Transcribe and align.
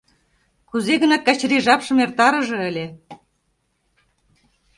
—Кузе-гынат 0.69 1.21
Качыри 1.27 1.57
жапшым 1.65 1.97
эртарыже 2.03 2.57
ыле... 2.69 2.85